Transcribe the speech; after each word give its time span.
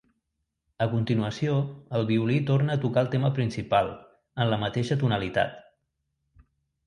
A 0.83 0.85
continuació, 0.93 1.57
el 1.99 2.07
violí 2.11 2.37
torna 2.47 2.77
a 2.79 2.81
tocar 2.85 3.03
el 3.07 3.11
tema 3.15 3.31
principal, 3.39 3.91
en 4.45 4.49
la 4.53 4.59
mateixa 4.65 4.97
tonalitat. 5.03 5.61